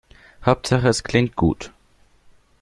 Hauptsache 0.43 0.87
es 0.87 1.03
klingt 1.03 1.35
gut. 1.35 1.71